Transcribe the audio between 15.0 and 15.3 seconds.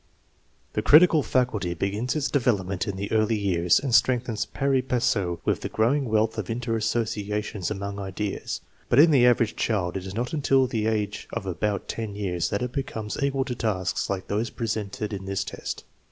in